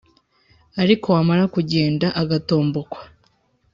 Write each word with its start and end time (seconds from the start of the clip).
ariko 0.81 1.05
wamara 1.15 1.43
kugenda, 1.55 2.07
agatombokwa 2.21 3.01